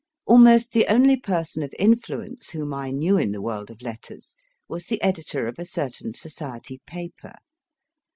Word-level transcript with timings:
Almost 0.25 0.71
the 0.71 0.87
only 0.87 1.15
person 1.15 1.61
of 1.61 1.71
i 1.79 1.85
4 1.85 1.85
4 1.85 1.87
MY 1.89 1.93
FIRST 1.93 2.01
BOOK 2.07 2.11
influence 2.19 2.49
whom 2.49 2.73
I 2.73 2.89
knew 2.89 3.17
in 3.19 3.33
the 3.33 3.41
world 3.43 3.69
of 3.69 3.83
letters 3.83 4.35
was 4.67 4.87
the 4.87 4.99
editor 4.99 5.45
of 5.45 5.59
a 5.59 5.63
certain 5.65 6.15
society 6.15 6.81
paper. 6.87 7.33